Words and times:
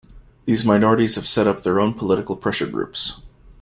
These 0.45 0.65
minorities 0.65 1.13
have 1.13 1.27
set 1.27 1.45
up 1.45 1.61
their 1.61 1.79
own 1.79 1.93
political 1.93 2.35
pressure 2.35 2.65
groups. 2.65 3.21